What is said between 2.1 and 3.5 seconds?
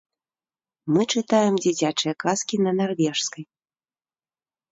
казкі на нарвежскай.